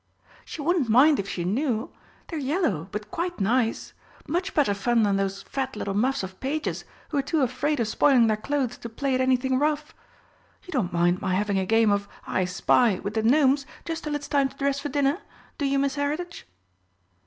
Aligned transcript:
"She 0.45 0.63
wouldn't 0.63 0.89
mind 0.89 1.19
if 1.19 1.29
she 1.29 1.43
knew. 1.43 1.91
They're 2.27 2.39
yellow 2.39 2.87
but 2.91 3.11
quite 3.11 3.39
nice. 3.39 3.93
Much 4.27 4.55
better 4.55 4.73
fun 4.73 5.03
than 5.03 5.15
those 5.17 5.43
fat 5.43 5.75
little 5.75 5.93
muffs 5.93 6.23
of 6.23 6.39
pages, 6.39 6.85
who 7.09 7.17
are 7.19 7.21
too 7.21 7.43
afraid 7.43 7.79
of 7.79 7.87
spoiling 7.87 8.25
their 8.25 8.35
clothes 8.35 8.79
to 8.79 8.89
play 8.89 9.13
at 9.13 9.21
anything 9.21 9.59
rough. 9.59 9.93
You 10.63 10.71
don't 10.71 10.91
mind 10.91 11.21
my 11.21 11.35
having 11.35 11.59
a 11.59 11.67
game 11.67 11.91
of 11.91 12.07
'I 12.25 12.45
spy' 12.45 12.97
with 13.03 13.13
the 13.13 13.21
Gnomes 13.21 13.67
just 13.85 14.03
till 14.03 14.15
it's 14.15 14.27
time 14.27 14.49
to 14.49 14.57
dress 14.57 14.79
for 14.79 14.89
dinner 14.89 15.19
do 15.59 15.65
you, 15.67 15.77
Miss 15.77 15.93
Heritage?" 15.93 16.47